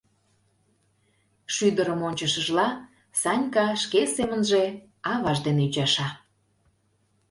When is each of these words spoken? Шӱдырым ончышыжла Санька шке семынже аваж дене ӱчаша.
Шӱдырым 1.53 2.01
ончышыжла 2.07 2.67
Санька 3.21 3.67
шке 3.83 4.01
семынже 4.15 4.63
аваж 5.13 5.37
дене 5.45 5.61
ӱчаша. 5.67 6.07